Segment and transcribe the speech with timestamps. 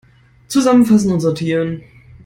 [0.47, 1.83] Zusammenfassen und sortieren!